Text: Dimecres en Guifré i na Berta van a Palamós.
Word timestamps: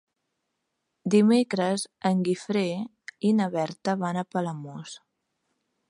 Dimecres 1.15 1.83
en 2.11 2.23
Guifré 2.29 2.65
i 3.31 3.35
na 3.43 3.49
Berta 3.59 3.97
van 4.07 4.23
a 4.23 4.25
Palamós. 4.37 4.99